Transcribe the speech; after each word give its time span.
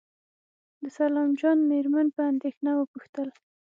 د 0.81 0.83
سلام 0.97 1.29
جان 1.39 1.57
مېرمن 1.71 2.07
په 2.15 2.21
اندېښنه 2.31 2.71
وپوښتل. 2.75 3.27